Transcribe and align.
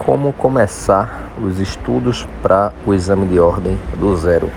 como 0.00 0.32
começar 0.32 1.30
os 1.38 1.60
estudos 1.60 2.26
para 2.42 2.72
o 2.86 2.94
exame 2.94 3.26
de 3.26 3.38
ordem 3.38 3.78
do 3.98 4.16
zero. 4.16 4.50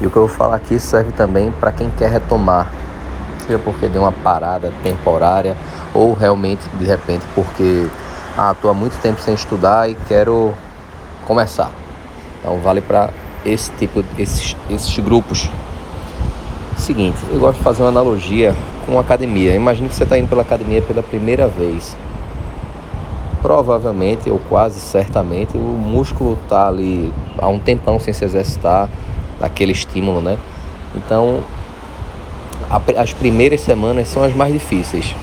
E 0.00 0.06
o 0.06 0.10
que 0.10 0.16
eu 0.16 0.26
vou 0.26 0.36
falar 0.36 0.56
aqui 0.56 0.78
serve 0.80 1.12
também 1.12 1.52
para 1.52 1.70
quem 1.70 1.88
quer 1.90 2.10
retomar, 2.10 2.68
seja 3.46 3.60
porque 3.60 3.86
deu 3.86 4.02
uma 4.02 4.10
parada 4.10 4.72
temporária 4.82 5.56
ou 5.94 6.14
realmente 6.14 6.68
de 6.70 6.84
repente 6.84 7.24
porque 7.32 7.86
ah, 8.36 8.50
estou 8.50 8.68
há 8.72 8.74
muito 8.74 9.00
tempo 9.00 9.20
sem 9.20 9.34
estudar 9.34 9.88
e 9.88 9.94
quero 10.08 10.52
começar. 11.26 11.70
Então 12.40 12.58
vale 12.58 12.80
para 12.80 13.10
esse 13.46 13.70
tipo, 13.72 14.04
esses, 14.18 14.56
esses 14.68 14.98
grupos. 14.98 15.48
Seguinte, 16.76 17.18
eu 17.30 17.38
gosto 17.38 17.58
de 17.58 17.64
fazer 17.64 17.82
uma 17.84 17.88
analogia 17.88 18.52
com 18.84 18.98
academia. 18.98 19.54
Imagine 19.54 19.88
que 19.88 19.94
você 19.94 20.02
está 20.02 20.18
indo 20.18 20.28
pela 20.28 20.42
academia 20.42 20.82
pela 20.82 21.04
primeira 21.04 21.46
vez 21.46 21.96
provavelmente 23.42 24.30
ou 24.30 24.38
quase 24.38 24.80
certamente 24.80 25.56
o 25.56 25.60
músculo 25.60 26.38
está 26.44 26.68
ali 26.68 27.12
há 27.36 27.48
um 27.48 27.58
tempão 27.58 27.98
sem 27.98 28.14
se 28.14 28.24
exercitar, 28.24 28.88
aquele 29.40 29.72
estímulo, 29.72 30.22
né? 30.22 30.38
Então, 30.94 31.40
as 32.96 33.12
primeiras 33.12 33.60
semanas 33.60 34.08
são 34.08 34.22
as 34.22 34.34
mais 34.34 34.52
difíceis, 34.52 35.14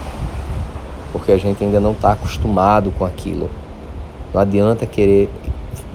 porque 1.14 1.32
a 1.32 1.38
gente 1.38 1.64
ainda 1.64 1.80
não 1.80 1.94
está 1.94 2.12
acostumado 2.12 2.92
com 2.92 3.06
aquilo. 3.06 3.50
Não 4.34 4.42
adianta 4.42 4.86
querer 4.86 5.30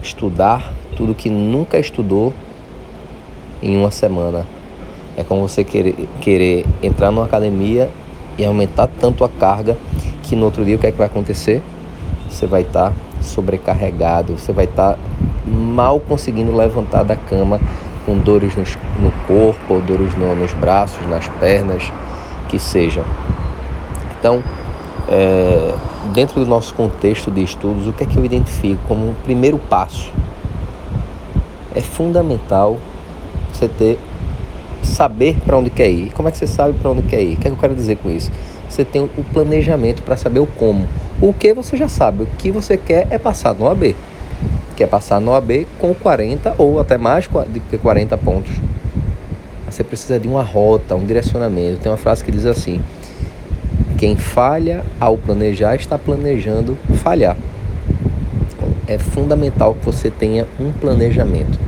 estudar 0.03 0.73
tudo 0.97 1.15
que 1.15 1.29
nunca 1.29 1.79
estudou 1.79 2.33
em 3.63 3.77
uma 3.77 3.91
semana. 3.91 4.47
É 5.17 5.23
como 5.23 5.47
você 5.47 5.63
querer, 5.63 6.09
querer 6.21 6.67
entrar 6.83 7.11
numa 7.11 7.27
academia 7.27 7.91
e 8.37 8.45
aumentar 8.45 8.89
tanto 9.01 9.25
a 9.25 9.29
carga 9.29 9.77
que 10.23 10.35
no 10.35 10.47
outro 10.47 10.65
dia 10.65 10.77
o 10.77 10.79
que 10.79 10.87
é 10.87 10.93
que 10.93 10.99
vai 10.99 11.07
acontecer? 11.07 11.63
Você 12.35 12.47
vai 12.47 12.63
estar 12.63 12.91
tá 12.91 12.97
sobrecarregado, 13.21 14.39
você 14.39 14.53
vai 14.53 14.65
estar 14.65 14.95
tá 14.95 14.99
mal 15.47 16.01
conseguindo 16.01 16.55
levantar 16.55 17.05
da 17.05 17.17
cama 17.17 17.61
com 18.05 18.19
dores 18.19 18.55
no, 18.57 18.65
no 19.03 19.13
corpo, 19.27 19.81
dores 19.81 20.15
no, 20.17 20.35
nos 20.35 20.53
braços, 20.53 21.07
nas 21.09 21.27
pernas, 21.29 21.91
que 22.49 22.59
seja. 22.59 23.05
Então, 24.19 24.43
é, 25.09 25.75
dentro 26.13 26.41
do 26.41 26.47
nosso 26.47 26.75
contexto 26.75 27.31
de 27.31 27.43
estudos, 27.43 27.87
o 27.87 27.93
que 27.93 28.05
é 28.05 28.07
que 28.07 28.17
eu 28.17 28.25
identifico 28.25 28.81
como 28.87 29.09
um 29.09 29.15
primeiro 29.15 29.59
passo? 29.59 30.13
É 31.75 31.81
fundamental 31.81 32.79
você 33.53 33.69
ter 33.69 33.99
saber 34.83 35.37
para 35.45 35.57
onde 35.57 35.71
quer 35.71 35.91
ir. 35.91 36.13
Como 36.13 36.29
é 36.29 36.31
que 36.31 36.39
você 36.39 36.47
sabe 36.47 36.79
para 36.79 36.91
onde 36.91 37.03
quer 37.03 37.23
ir? 37.23 37.35
O 37.35 37.37
que 37.37 37.49
é 37.49 37.51
que 37.51 37.57
eu 37.57 37.61
quero 37.61 37.75
dizer 37.75 37.97
com 37.97 38.11
isso? 38.11 38.31
Você 38.75 38.85
tem 38.85 39.09
o 39.17 39.23
planejamento 39.23 40.03
para 40.03 40.17
saber 40.17 40.41
o 40.41 40.49
como. 40.49 40.89
O 41.23 41.33
que 41.33 41.55
você 41.55 41.77
já 41.77 41.87
sabe, 41.87 42.25
o 42.25 42.27
que 42.27 42.51
você 42.51 42.77
quer 42.77 43.07
é 43.09 43.17
passar 43.19 43.55
no 43.55 43.69
AB. 43.69 43.95
Quer 44.75 44.89
passar 44.89 45.21
no 45.21 45.33
AB 45.33 45.69
com 45.79 45.95
40 45.95 46.57
ou 46.59 46.81
até 46.81 46.99
mais 46.99 47.29
que 47.71 47.79
40 47.79 48.19
pontos. 48.19 48.51
Você 49.71 49.85
precisa 49.85 50.19
de 50.19 50.27
uma 50.27 50.43
rota, 50.43 50.97
um 50.97 51.05
direcionamento. 51.05 51.83
Tem 51.83 51.93
uma 51.93 51.97
frase 51.97 52.25
que 52.25 52.33
diz 52.33 52.45
assim: 52.47 52.83
Quem 53.97 54.17
falha 54.17 54.85
ao 54.99 55.17
planejar 55.17 55.77
está 55.77 55.97
planejando 55.97 56.77
falhar. 56.97 57.37
É 58.89 58.99
fundamental 58.99 59.75
que 59.75 59.87
você 59.87 60.11
tenha 60.11 60.49
um 60.59 60.73
planejamento. 60.73 61.61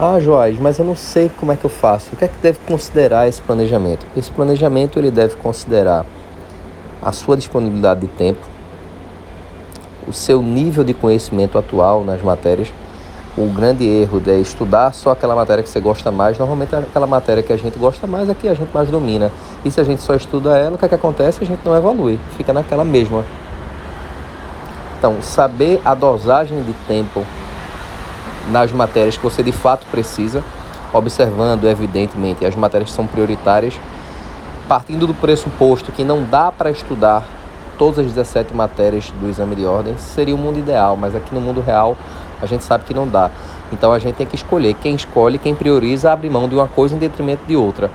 Ah, 0.00 0.20
Joás, 0.20 0.56
mas 0.60 0.78
eu 0.78 0.84
não 0.84 0.94
sei 0.94 1.28
como 1.28 1.50
é 1.50 1.56
que 1.56 1.64
eu 1.64 1.70
faço. 1.70 2.10
O 2.12 2.16
que 2.16 2.24
é 2.24 2.28
que 2.28 2.38
deve 2.40 2.60
considerar 2.68 3.26
esse 3.26 3.42
planejamento? 3.42 4.06
Esse 4.16 4.30
planejamento 4.30 4.96
ele 4.96 5.10
deve 5.10 5.34
considerar 5.34 6.06
a 7.02 7.10
sua 7.10 7.36
disponibilidade 7.36 8.02
de 8.02 8.06
tempo, 8.06 8.38
o 10.06 10.12
seu 10.12 10.40
nível 10.40 10.84
de 10.84 10.94
conhecimento 10.94 11.58
atual 11.58 12.04
nas 12.04 12.22
matérias. 12.22 12.72
O 13.36 13.46
grande 13.46 13.84
erro 13.88 14.22
é 14.28 14.38
estudar 14.38 14.94
só 14.94 15.10
aquela 15.10 15.34
matéria 15.34 15.64
que 15.64 15.68
você 15.68 15.80
gosta 15.80 16.12
mais. 16.12 16.38
Normalmente 16.38 16.76
aquela 16.76 17.06
matéria 17.08 17.42
que 17.42 17.52
a 17.52 17.56
gente 17.56 17.76
gosta 17.76 18.06
mais 18.06 18.28
é 18.28 18.34
que 18.34 18.46
a 18.46 18.54
gente 18.54 18.70
mais 18.72 18.88
domina. 18.88 19.32
E 19.64 19.70
se 19.70 19.80
a 19.80 19.84
gente 19.84 20.00
só 20.02 20.14
estuda 20.14 20.56
ela, 20.56 20.76
o 20.76 20.78
que, 20.78 20.84
é 20.84 20.88
que 20.88 20.94
acontece? 20.94 21.42
A 21.42 21.46
gente 21.46 21.64
não 21.64 21.76
evolui, 21.76 22.20
fica 22.36 22.52
naquela 22.52 22.84
mesma. 22.84 23.24
Então, 24.96 25.20
saber 25.22 25.80
a 25.84 25.92
dosagem 25.92 26.62
de 26.62 26.72
tempo 26.86 27.26
nas 28.50 28.72
matérias 28.72 29.16
que 29.16 29.22
você 29.22 29.42
de 29.42 29.52
fato 29.52 29.86
precisa, 29.90 30.42
observando, 30.92 31.64
evidentemente, 31.64 32.44
as 32.44 32.54
matérias 32.54 32.90
que 32.90 32.96
são 32.96 33.06
prioritárias 33.06 33.78
partindo 34.68 35.06
do 35.06 35.14
pressuposto 35.14 35.90
que 35.90 36.04
não 36.04 36.22
dá 36.22 36.52
para 36.52 36.70
estudar 36.70 37.26
todas 37.78 38.00
as 38.00 38.06
17 38.12 38.54
matérias 38.54 39.10
do 39.12 39.28
exame 39.28 39.56
de 39.56 39.64
ordem, 39.64 39.96
seria 39.96 40.34
o 40.34 40.38
mundo 40.38 40.58
ideal, 40.58 40.96
mas 40.96 41.16
aqui 41.16 41.34
no 41.34 41.40
mundo 41.40 41.60
real 41.60 41.96
a 42.40 42.44
gente 42.44 42.62
sabe 42.64 42.84
que 42.84 42.92
não 42.92 43.08
dá. 43.08 43.30
Então 43.72 43.92
a 43.92 43.98
gente 43.98 44.16
tem 44.16 44.26
que 44.26 44.36
escolher. 44.36 44.74
Quem 44.74 44.94
escolhe, 44.94 45.38
quem 45.38 45.54
prioriza, 45.54 46.12
abre 46.12 46.28
mão 46.28 46.48
de 46.48 46.54
uma 46.54 46.68
coisa 46.68 46.94
em 46.94 46.98
detrimento 46.98 47.44
de 47.46 47.56
outra. 47.56 47.90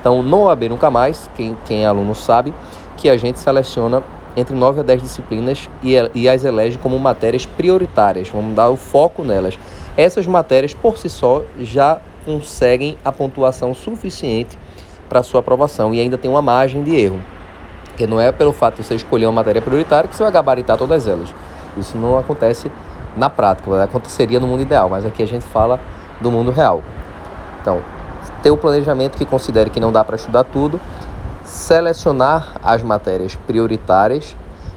Então, 0.00 0.22
no 0.22 0.44
OAB 0.44 0.68
Nunca 0.68 0.90
Mais, 0.90 1.28
quem, 1.34 1.56
quem 1.64 1.84
é 1.84 1.86
aluno 1.86 2.14
sabe 2.14 2.54
que 2.96 3.08
a 3.08 3.16
gente 3.16 3.38
seleciona 3.38 4.02
entre 4.36 4.54
9 4.54 4.80
a 4.80 4.82
10 4.82 5.02
disciplinas 5.02 5.68
e, 5.82 5.94
e 6.14 6.28
as 6.28 6.44
elege 6.44 6.78
como 6.78 6.98
matérias 6.98 7.46
prioritárias. 7.46 8.28
Vamos 8.28 8.54
dar 8.54 8.68
o 8.70 8.76
foco 8.76 9.24
nelas. 9.24 9.58
Essas 9.96 10.26
matérias, 10.26 10.72
por 10.72 10.96
si 10.96 11.08
só, 11.08 11.42
já 11.58 12.00
conseguem 12.24 12.96
a 13.04 13.12
pontuação 13.12 13.74
suficiente 13.74 14.58
para 15.08 15.22
sua 15.22 15.40
aprovação 15.40 15.92
e 15.94 16.00
ainda 16.00 16.16
tem 16.16 16.30
uma 16.30 16.40
margem 16.40 16.82
de 16.82 16.94
erro. 16.96 17.20
Porque 17.84 18.06
não 18.06 18.20
é 18.20 18.32
pelo 18.32 18.52
fato 18.52 18.76
de 18.76 18.84
você 18.84 18.94
escolher 18.94 19.26
uma 19.26 19.32
matéria 19.32 19.60
prioritária 19.60 20.08
que 20.08 20.16
você 20.16 20.22
vai 20.22 20.32
gabaritar 20.32 20.78
todas 20.78 21.06
elas. 21.06 21.34
Isso 21.76 21.98
não 21.98 22.18
acontece 22.18 22.70
na 23.16 23.28
prática, 23.28 23.84
aconteceria 23.84 24.40
no 24.40 24.46
mundo 24.46 24.62
ideal, 24.62 24.88
mas 24.88 25.04
aqui 25.04 25.22
a 25.22 25.26
gente 25.26 25.44
fala 25.44 25.78
do 26.20 26.30
mundo 26.30 26.50
real. 26.50 26.82
Então, 27.60 27.82
ter 28.42 28.50
o 28.50 28.56
planejamento 28.56 29.18
que 29.18 29.26
considere 29.26 29.68
que 29.70 29.78
não 29.78 29.92
dá 29.92 30.04
para 30.04 30.16
estudar 30.16 30.44
tudo, 30.44 30.80
selecionar 31.44 32.54
as 32.62 32.82
matérias 32.82 33.34
prioritárias 33.46 34.36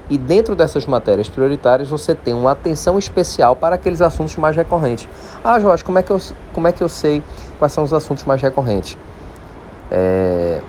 e 0.10 0.18
dentro 0.18 0.56
dessas 0.56 0.86
matérias 0.86 1.28
prioritárias 1.28 1.90
você 1.90 2.14
tem 2.14 2.34
uma 2.34 2.52
atenção 2.52 3.00
especial 3.00 3.56
para 3.56 3.76
aqueles 3.76 4.02
assuntos 4.02 4.36
mais 4.36 4.56
recorrentes. 4.56 5.08
Ah, 5.44 5.60
Jorge, 5.60 5.84
como 5.84 5.98
é 5.98 6.04
que 6.04 6.12
eu, 6.12 6.22
como 6.54 6.68
é 6.68 6.72
que 6.72 6.84
eu 6.84 6.90
sei 6.90 7.24
quais 7.58 7.74
são 7.74 7.84
os 7.84 7.94
assuntos 7.94 8.24
mais 8.24 8.42
recorrentes? 8.42 8.98
É, 9.90 10.62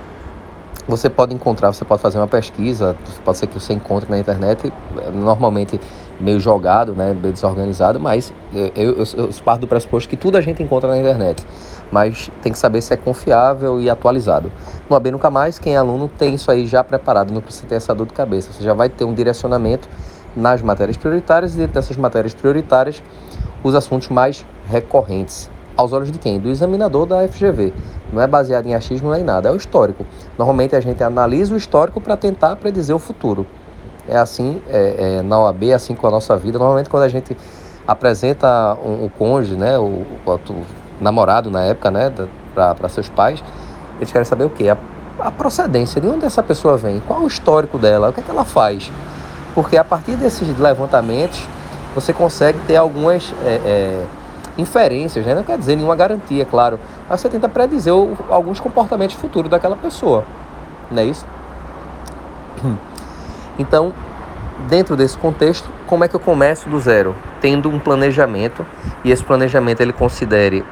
você 0.88 1.10
pode 1.10 1.34
encontrar, 1.34 1.72
você 1.72 1.84
pode 1.84 2.00
fazer 2.00 2.18
uma 2.18 2.28
pesquisa, 2.28 2.96
pode 3.24 3.38
ser 3.38 3.46
que 3.48 3.54
você 3.54 3.72
encontre 3.72 4.08
na 4.10 4.18
internet, 4.18 4.72
normalmente 5.12 5.80
meio 6.18 6.40
jogado, 6.40 6.94
né, 6.94 7.14
meio 7.20 7.32
desorganizado, 7.32 8.00
mas 8.00 8.32
eu, 8.52 8.72
eu, 8.74 8.92
eu, 8.94 9.04
eu 9.16 9.30
parto 9.44 9.62
do 9.62 9.66
pressuposto 9.66 10.08
que 10.08 10.16
tudo 10.16 10.36
a 10.36 10.40
gente 10.40 10.62
encontra 10.62 10.88
na 10.88 10.98
internet, 10.98 11.44
mas 11.90 12.30
tem 12.42 12.52
que 12.52 12.58
saber 12.58 12.80
se 12.80 12.92
é 12.92 12.96
confiável 12.96 13.80
e 13.80 13.90
atualizado. 13.90 14.50
No 14.88 14.96
AB 14.96 15.10
Nunca 15.10 15.30
Mais, 15.30 15.58
quem 15.58 15.74
é 15.74 15.76
aluno 15.76 16.08
tem 16.08 16.34
isso 16.34 16.50
aí 16.50 16.66
já 16.66 16.82
preparado, 16.82 17.32
não 17.32 17.40
precisa 17.40 17.66
ter 17.66 17.74
essa 17.76 17.94
dor 17.94 18.06
de 18.06 18.14
cabeça, 18.14 18.52
você 18.52 18.62
já 18.62 18.74
vai 18.74 18.88
ter 18.88 19.04
um 19.04 19.14
direcionamento 19.14 19.88
nas 20.34 20.60
matérias 20.62 20.96
prioritárias 20.96 21.54
e 21.54 21.58
dentro 21.58 21.74
dessas 21.74 21.96
matérias 21.96 22.34
prioritárias, 22.34 23.02
os 23.62 23.74
assuntos 23.74 24.08
mais 24.08 24.44
recorrentes 24.68 25.50
aos 25.76 25.92
olhos 25.92 26.10
de 26.10 26.18
quem? 26.18 26.40
Do 26.40 26.48
examinador 26.48 27.06
da 27.06 27.26
FGV. 27.28 27.72
Não 28.12 28.22
é 28.22 28.26
baseado 28.26 28.66
em 28.66 28.74
achismo 28.74 29.12
nem 29.12 29.22
nada, 29.22 29.48
é 29.48 29.52
o 29.52 29.56
histórico. 29.56 30.06
Normalmente 30.38 30.74
a 30.74 30.80
gente 30.80 31.02
analisa 31.02 31.54
o 31.54 31.56
histórico 31.56 32.00
para 32.00 32.16
tentar 32.16 32.56
predizer 32.56 32.94
o 32.94 32.98
futuro. 32.98 33.46
É 34.08 34.16
assim 34.16 34.62
é, 34.68 35.18
é, 35.18 35.22
na 35.22 35.38
OAB, 35.40 35.64
é 35.70 35.74
assim 35.74 35.94
com 35.94 36.06
a 36.06 36.10
nossa 36.10 36.36
vida. 36.36 36.58
Normalmente 36.58 36.88
quando 36.88 37.02
a 37.02 37.08
gente 37.08 37.36
apresenta 37.86 38.76
um, 38.84 39.04
o 39.04 39.10
cônjuge, 39.10 39.56
né, 39.56 39.78
o, 39.78 40.04
o, 40.24 40.30
o, 40.32 40.66
namorado 41.00 41.50
na 41.50 41.62
época, 41.62 41.90
né, 41.90 42.12
para 42.54 42.88
seus 42.88 43.08
pais, 43.08 43.42
eles 43.98 44.10
querem 44.10 44.24
saber 44.24 44.44
o 44.44 44.50
quê? 44.50 44.68
A, 44.68 44.76
a, 45.20 45.30
procedência, 45.30 46.00
de 46.00 46.08
onde 46.08 46.24
essa 46.24 46.42
pessoa 46.42 46.76
vem, 46.76 47.00
qual 47.06 47.20
o 47.20 47.26
histórico 47.26 47.78
dela, 47.78 48.10
o 48.10 48.12
que, 48.12 48.20
é 48.20 48.22
que 48.22 48.30
ela 48.30 48.44
faz. 48.44 48.90
Porque 49.54 49.76
a 49.76 49.84
partir 49.84 50.16
desses 50.16 50.58
levantamentos, 50.58 51.46
você 51.94 52.12
consegue 52.12 52.58
ter 52.66 52.76
algumas... 52.76 53.32
É, 53.44 53.60
é 53.64 54.06
inferências, 54.58 55.24
né? 55.26 55.34
não 55.34 55.42
quer 55.42 55.58
dizer 55.58 55.76
nenhuma 55.76 55.94
garantia, 55.94 56.44
claro, 56.44 56.80
mas 57.08 57.20
você 57.20 57.28
tenta 57.28 57.48
predizer 57.48 57.94
o, 57.94 58.16
alguns 58.30 58.58
comportamentos 58.58 59.14
futuros 59.16 59.50
daquela 59.50 59.76
pessoa, 59.76 60.24
não 60.90 61.02
é 61.02 61.04
isso? 61.04 61.26
Então, 63.58 63.92
dentro 64.68 64.96
desse 64.96 65.16
contexto, 65.16 65.68
como 65.86 66.04
é 66.04 66.08
que 66.08 66.16
eu 66.16 66.20
começo 66.20 66.68
do 66.68 66.78
zero? 66.80 67.14
Tendo 67.40 67.68
um 67.68 67.78
planejamento, 67.78 68.66
e 69.04 69.10
esse 69.10 69.24
planejamento 69.24 69.80
ele 69.80 69.92
considere 69.92 70.64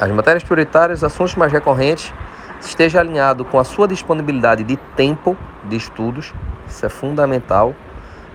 as 0.00 0.10
matérias 0.10 0.44
prioritárias, 0.44 1.02
assuntos 1.02 1.34
mais 1.36 1.52
recorrentes, 1.52 2.12
esteja 2.60 3.00
alinhado 3.00 3.44
com 3.44 3.58
a 3.58 3.64
sua 3.64 3.88
disponibilidade 3.88 4.62
de 4.62 4.76
tempo 4.94 5.36
de 5.64 5.76
estudos, 5.76 6.32
isso 6.66 6.84
é 6.84 6.88
fundamental, 6.88 7.74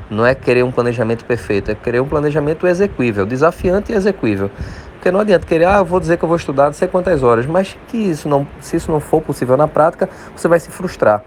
não 0.10 0.26
é 0.26 0.36
querer 0.36 0.64
um 0.64 0.72
planejamento 0.72 1.24
perfeito, 1.24 1.72
é 1.72 1.76
querer 1.76 2.02
um 2.02 2.08
planejamento 2.08 2.68
execuível, 2.68 3.26
desafiante 3.26 3.92
e 3.92 3.96
execuível. 3.96 4.52
Porque 4.94 5.10
não 5.10 5.22
adianta 5.22 5.48
querer, 5.48 5.66
ah, 5.66 5.82
vou 5.82 6.00
dizer 6.00 6.18
que 6.18 6.24
eu 6.24 6.28
vou 6.28 6.36
estudar 6.36 6.66
não 6.66 6.74
sei 6.74 6.88
quantas 6.88 7.24
horas, 7.24 7.46
mas 7.46 7.78
que 7.88 7.98
isso 7.98 8.28
não, 8.28 8.46
se 8.60 8.76
isso 8.76 8.92
não 8.92 9.00
for 9.00 9.22
possível 9.22 9.56
na 9.56 9.68
prática, 9.68 10.10
você 10.36 10.48
vai 10.48 10.60
se 10.60 10.70
frustrar. 10.70 11.24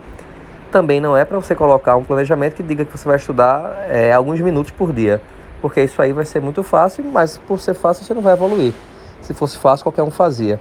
Também 0.75 1.01
não 1.01 1.17
é 1.17 1.25
para 1.25 1.39
você 1.39 1.55
colocar 1.55 1.95
um 1.97 2.03
planejamento 2.03 2.57
que 2.57 2.63
diga 2.65 2.85
que 2.85 2.99
você 2.99 3.07
vai 3.07 3.17
estudar 3.17 3.87
é, 3.89 4.13
alguns 4.13 4.41
minutos 4.41 4.73
por 4.73 4.93
dia, 4.93 5.23
porque 5.63 5.81
isso 5.81 6.03
aí 6.03 6.13
vai 6.13 6.25
ser 6.25 6.43
muito 6.43 6.65
fácil, 6.65 7.05
mas 7.05 7.39
por 7.39 7.61
ser 7.61 7.75
fácil 7.75 8.05
você 8.05 8.13
não 8.13 8.21
vai 8.21 8.33
evoluir. 8.33 8.75
Se 9.23 9.33
fosse 9.33 9.57
fácil, 9.57 9.85
qualquer 9.85 10.03
um 10.03 10.11
fazia. 10.11 10.59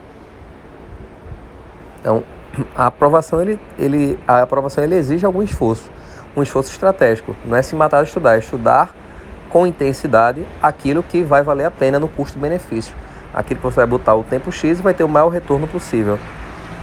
Então, 1.99 2.23
a 2.75 2.85
aprovação 2.85 3.41
ele, 3.41 3.59
ele, 3.75 4.19
a 4.27 4.43
aprovação 4.43 4.83
ele 4.83 4.93
exige 4.93 5.25
algum 5.25 5.41
esforço, 5.41 5.89
um 6.37 6.43
esforço 6.43 6.69
estratégico. 6.71 7.35
Não 7.43 7.57
é 7.57 7.63
se 7.63 7.75
matar 7.75 8.03
de 8.03 8.09
estudar, 8.09 8.35
é 8.35 8.39
estudar 8.39 8.93
com 9.49 9.65
intensidade 9.65 10.45
aquilo 10.61 11.01
que 11.01 11.23
vai 11.23 11.41
valer 11.41 11.65
a 11.65 11.71
pena 11.71 11.99
no 11.99 12.07
custo-benefício. 12.07 12.93
Aquilo 13.33 13.59
que 13.59 13.65
você 13.65 13.77
vai 13.77 13.87
botar 13.87 14.13
o 14.13 14.23
tempo 14.23 14.51
X 14.51 14.77
e 14.77 14.81
vai 14.83 14.93
ter 14.93 15.03
o 15.03 15.09
maior 15.09 15.29
retorno 15.29 15.67
possível. 15.67 16.19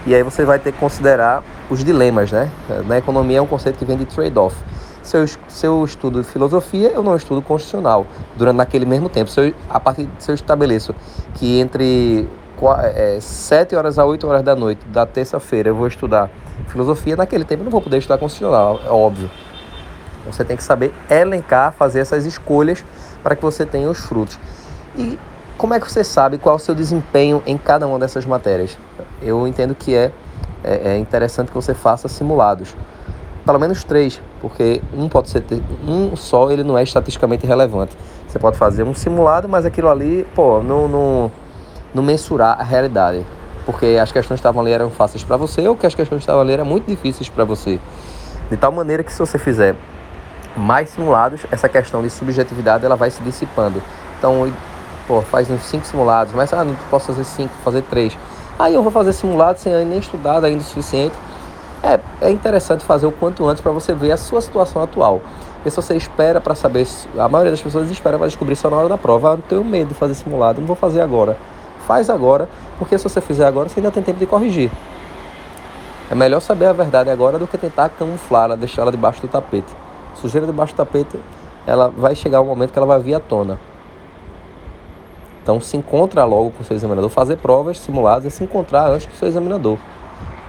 E 0.06 0.14
aí 0.14 0.22
você 0.22 0.44
vai 0.44 0.58
ter 0.58 0.72
que 0.72 0.78
considerar 0.78 1.42
os 1.68 1.84
dilemas, 1.84 2.32
né? 2.32 2.50
Na 2.86 2.98
economia 2.98 3.38
é 3.38 3.42
um 3.42 3.46
conceito 3.46 3.78
que 3.78 3.84
vem 3.84 3.96
de 3.96 4.06
trade-off. 4.06 4.56
Se 5.02 5.16
eu, 5.16 5.26
se 5.26 5.66
eu 5.66 5.84
estudo 5.84 6.22
filosofia, 6.22 6.90
eu 6.90 7.02
não 7.02 7.16
estudo 7.16 7.42
constitucional 7.42 8.06
durante 8.36 8.56
naquele 8.56 8.86
mesmo 8.86 9.08
tempo. 9.08 9.30
Se 9.30 9.40
eu, 9.40 9.54
a 9.68 9.80
partir 9.80 10.08
se 10.18 10.30
eu 10.30 10.34
estabeleço 10.34 10.94
que 11.34 11.58
entre 11.58 12.28
é, 12.94 13.18
7 13.20 13.74
horas 13.74 13.98
a 13.98 14.04
8 14.04 14.26
horas 14.26 14.42
da 14.42 14.54
noite 14.54 14.86
da 14.86 15.06
terça-feira 15.06 15.70
eu 15.70 15.74
vou 15.74 15.86
estudar 15.86 16.30
filosofia, 16.68 17.16
naquele 17.16 17.44
tempo 17.44 17.62
eu 17.62 17.64
não 17.64 17.70
vou 17.70 17.80
poder 17.80 17.98
estudar 17.98 18.18
constitucional, 18.18 18.80
é 18.84 18.90
óbvio. 18.90 19.30
Você 20.26 20.44
tem 20.44 20.56
que 20.56 20.62
saber 20.62 20.92
elencar, 21.08 21.72
fazer 21.72 22.00
essas 22.00 22.26
escolhas 22.26 22.84
para 23.22 23.34
que 23.34 23.42
você 23.42 23.64
tenha 23.64 23.88
os 23.88 23.98
frutos. 23.98 24.38
E 24.96 25.18
como 25.56 25.74
é 25.74 25.80
que 25.80 25.90
você 25.90 26.04
sabe 26.04 26.38
qual 26.38 26.54
é 26.54 26.56
o 26.56 26.58
seu 26.58 26.74
desempenho 26.74 27.42
em 27.46 27.56
cada 27.56 27.86
uma 27.86 27.98
dessas 27.98 28.26
matérias? 28.26 28.78
Eu 29.22 29.46
entendo 29.46 29.74
que 29.74 29.94
é, 29.94 30.12
é, 30.64 30.92
é 30.92 30.98
interessante 30.98 31.48
que 31.48 31.54
você 31.54 31.74
faça 31.74 32.08
simulados. 32.08 32.74
Pelo 33.44 33.58
menos 33.58 33.82
três, 33.84 34.20
porque 34.40 34.82
um 34.94 35.08
pode 35.08 35.30
ser 35.30 35.42
um 35.86 36.14
só, 36.14 36.50
ele 36.50 36.62
não 36.62 36.76
é 36.76 36.82
estatisticamente 36.82 37.46
relevante. 37.46 37.96
Você 38.28 38.38
pode 38.38 38.56
fazer 38.56 38.84
um 38.84 38.94
simulado, 38.94 39.48
mas 39.48 39.64
aquilo 39.66 39.88
ali, 39.88 40.26
pô, 40.34 40.62
não, 40.62 40.86
não, 40.86 41.32
não 41.94 42.02
mensurar 42.02 42.60
a 42.60 42.62
realidade. 42.62 43.26
Porque 43.66 43.98
as 44.00 44.12
questões 44.12 44.38
que 44.38 44.40
estavam 44.40 44.62
ali 44.62 44.72
eram 44.72 44.90
fáceis 44.90 45.24
para 45.24 45.36
você 45.36 45.66
ou 45.66 45.76
que 45.76 45.86
as 45.86 45.94
questões 45.94 46.18
que 46.18 46.22
estavam 46.22 46.42
ali 46.42 46.52
eram 46.52 46.64
muito 46.64 46.86
difíceis 46.86 47.28
para 47.28 47.44
você. 47.44 47.80
De 48.50 48.56
tal 48.56 48.72
maneira 48.72 49.02
que 49.02 49.12
se 49.12 49.18
você 49.18 49.38
fizer 49.38 49.74
mais 50.56 50.90
simulados, 50.90 51.40
essa 51.50 51.68
questão 51.68 52.02
de 52.02 52.10
subjetividade 52.10 52.84
ela 52.84 52.96
vai 52.96 53.10
se 53.10 53.22
dissipando. 53.22 53.82
Então, 54.18 54.52
pô, 55.06 55.22
faz 55.22 55.50
uns 55.50 55.62
cinco 55.62 55.86
simulados, 55.86 56.32
mas 56.34 56.52
ah, 56.52 56.64
não 56.64 56.74
posso 56.90 57.06
fazer 57.06 57.24
cinco, 57.24 57.54
fazer 57.64 57.82
três. 57.82 58.16
Aí 58.60 58.74
eu 58.74 58.82
vou 58.82 58.92
fazer 58.92 59.14
simulado 59.14 59.58
sem 59.58 59.72
nem 59.86 59.98
estudado 59.98 60.44
ainda 60.44 60.60
o 60.60 60.62
suficiente. 60.62 61.14
É, 61.82 61.98
é 62.20 62.30
interessante 62.30 62.84
fazer 62.84 63.06
o 63.06 63.10
quanto 63.10 63.48
antes 63.48 63.62
para 63.62 63.72
você 63.72 63.94
ver 63.94 64.12
a 64.12 64.18
sua 64.18 64.42
situação 64.42 64.82
atual. 64.82 65.22
Porque 65.54 65.70
se 65.70 65.76
você 65.76 65.96
espera 65.96 66.42
para 66.42 66.54
saber, 66.54 66.86
a 67.18 67.26
maioria 67.26 67.52
das 67.52 67.62
pessoas 67.62 67.90
espera 67.90 68.18
para 68.18 68.26
descobrir 68.26 68.54
só 68.56 68.68
na 68.68 68.76
hora 68.76 68.86
da 68.86 68.98
prova. 68.98 69.30
Ah, 69.30 69.36
não 69.36 69.40
tenho 69.40 69.64
medo 69.64 69.88
de 69.88 69.94
fazer 69.94 70.12
simulado, 70.12 70.60
não 70.60 70.66
vou 70.66 70.76
fazer 70.76 71.00
agora. 71.00 71.38
Faz 71.86 72.10
agora, 72.10 72.50
porque 72.78 72.98
se 72.98 73.04
você 73.04 73.22
fizer 73.22 73.46
agora, 73.46 73.70
você 73.70 73.80
ainda 73.80 73.90
tem 73.90 74.02
tempo 74.02 74.18
de 74.18 74.26
corrigir. 74.26 74.70
É 76.10 76.14
melhor 76.14 76.40
saber 76.40 76.66
a 76.66 76.74
verdade 76.74 77.08
agora 77.08 77.38
do 77.38 77.46
que 77.46 77.56
tentar 77.56 77.88
camuflar, 77.88 78.54
deixá-la 78.58 78.90
debaixo 78.90 79.22
do 79.22 79.28
tapete. 79.28 79.74
Sujeira 80.16 80.46
debaixo 80.46 80.74
do 80.74 80.76
tapete, 80.76 81.18
ela 81.66 81.88
vai 81.88 82.14
chegar 82.14 82.42
um 82.42 82.46
momento 82.46 82.74
que 82.74 82.78
ela 82.78 82.86
vai 82.86 83.00
vir 83.00 83.14
à 83.14 83.20
tona. 83.20 83.58
Então 85.50 85.60
se 85.60 85.76
encontra 85.76 86.24
logo 86.24 86.52
com 86.52 86.62
o 86.62 86.64
seu 86.64 86.76
examinador, 86.76 87.10
fazer 87.10 87.36
provas 87.36 87.76
simuladas 87.80 88.32
e 88.32 88.36
se 88.36 88.44
encontrar 88.44 88.88
antes 88.88 89.08
do 89.08 89.14
seu 89.14 89.26
examinador. 89.26 89.78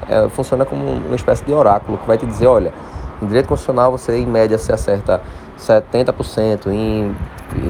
É, 0.07 0.29
funciona 0.29 0.63
como 0.63 0.83
uma 0.83 1.15
espécie 1.15 1.43
de 1.43 1.51
oráculo 1.51 1.97
que 1.97 2.05
vai 2.05 2.19
te 2.19 2.25
dizer, 2.27 2.45
olha, 2.45 2.71
em 3.19 3.25
direito 3.25 3.47
constitucional 3.47 3.91
você 3.91 4.15
em 4.19 4.27
média 4.27 4.59
se 4.59 4.71
acerta 4.71 5.19
70%, 5.57 6.67
em, 6.67 7.15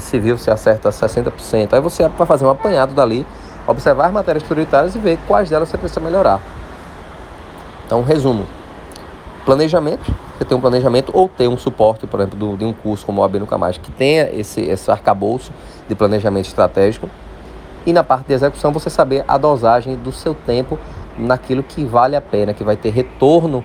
civil 0.01 0.37
você 0.37 0.51
acerta 0.51 0.89
60%. 0.89 1.71
Aí 1.71 1.79
você 1.79 2.05
vai 2.09 2.27
fazer 2.27 2.43
um 2.43 2.49
apanhado 2.49 2.93
dali, 2.93 3.25
observar 3.65 4.07
as 4.07 4.11
matérias 4.11 4.43
prioritárias 4.43 4.93
e 4.93 4.99
ver 4.99 5.17
quais 5.25 5.49
delas 5.49 5.69
você 5.69 5.77
precisa 5.77 6.01
melhorar. 6.01 6.41
Então, 7.85 8.03
resumo. 8.03 8.45
Planejamento, 9.45 10.13
você 10.41 10.45
tem 10.45 10.57
um 10.57 10.61
planejamento 10.61 11.11
ou 11.13 11.29
ter 11.29 11.47
um 11.47 11.55
suporte, 11.55 12.07
por 12.07 12.19
exemplo, 12.19 12.37
do, 12.37 12.57
de 12.57 12.65
um 12.65 12.73
curso 12.73 13.05
como 13.05 13.21
o 13.21 13.23
AB 13.23 13.37
Nunca 13.37 13.59
Mais, 13.59 13.77
que 13.77 13.91
tenha 13.91 14.27
esse, 14.33 14.59
esse 14.59 14.89
arcabouço 14.89 15.51
de 15.87 15.93
planejamento 15.93 16.47
estratégico. 16.47 17.07
E 17.85 17.93
na 17.93 18.03
parte 18.03 18.25
de 18.25 18.33
execução, 18.33 18.71
você 18.71 18.89
saber 18.89 19.23
a 19.27 19.37
dosagem 19.37 19.95
do 19.95 20.11
seu 20.11 20.33
tempo 20.33 20.79
naquilo 21.15 21.61
que 21.61 21.85
vale 21.85 22.15
a 22.15 22.21
pena, 22.21 22.55
que 22.55 22.63
vai 22.63 22.75
ter 22.75 22.89
retorno 22.89 23.63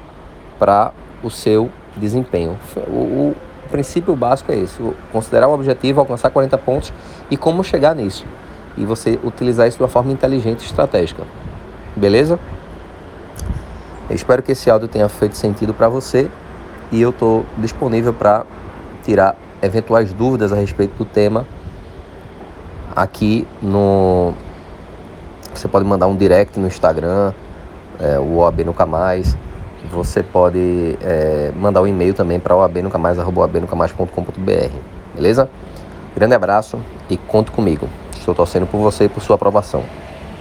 para 0.59 0.93
o 1.23 1.31
seu 1.31 1.71
desempenho. 1.97 2.59
O, 2.87 2.91
o, 2.91 3.37
o, 3.65 3.69
princípio 3.71 4.15
básico 4.15 4.53
é 4.53 4.57
esse: 4.57 4.77
considerar 5.11 5.49
um 5.49 5.55
objetivo, 5.55 6.01
alcançar 6.01 6.29
40 6.29 6.59
pontos 6.59 6.93
e 7.31 7.39
como 7.39 7.65
chegar 7.65 7.95
nisso. 7.95 8.27
E 8.77 8.85
você 8.85 9.19
utilizar 9.25 9.67
isso 9.67 9.79
de 9.79 9.83
uma 9.83 9.89
forma 9.89 10.13
inteligente 10.13 10.61
e 10.61 10.67
estratégica. 10.67 11.23
Beleza? 11.97 12.39
Eu 14.11 14.15
espero 14.15 14.43
que 14.43 14.53
esse 14.53 14.71
áudio 14.71 14.89
tenha 14.89 15.09
feito 15.09 15.39
sentido 15.39 15.73
para 15.73 15.89
você 15.89 16.31
e 16.91 17.01
eu 17.01 17.11
estou 17.11 17.45
disponível 17.59 18.13
para 18.13 18.45
tirar 19.03 19.37
eventuais 19.63 20.13
dúvidas 20.13 20.53
a 20.53 20.57
respeito 20.57 20.97
do 20.97 21.05
tema 21.05 21.47
aqui 22.97 23.47
no. 23.61 24.33
Você 25.55 25.69
pode 25.69 25.85
mandar 25.85 26.07
um 26.07 26.17
direct 26.17 26.59
no 26.59 26.67
Instagram, 26.67 27.35
é, 28.01 28.19
o 28.19 28.37
OAB 28.37 28.65
Nunca 28.65 28.87
Mais. 28.87 29.37
Você 29.93 30.23
pode 30.23 30.99
é, 31.01 31.53
mandar 31.55 31.83
um 31.83 31.87
e-mail 31.87 32.15
também 32.15 32.41
para 32.41 32.57
oabnucamais.com.br. 32.57 34.75
Beleza? 35.15 35.51
Grande 36.15 36.35
abraço 36.35 36.81
e 37.09 37.17
conto 37.17 37.53
comigo. 37.53 37.89
Estou 38.17 38.35
torcendo 38.35 38.67
por 38.67 38.79
você 38.79 39.05
e 39.05 39.09
por 39.09 39.23
sua 39.23 39.37
aprovação. 39.37 39.85